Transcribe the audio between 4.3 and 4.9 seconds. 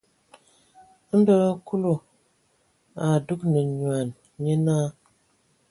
nyé náa.